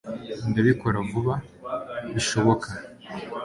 nzabikora 0.49 0.97
vuba 1.09 1.33
bishoboka 2.13 2.67